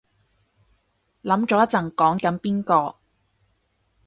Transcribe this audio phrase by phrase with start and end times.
[1.21, 2.95] 諗咗陣講緊邊個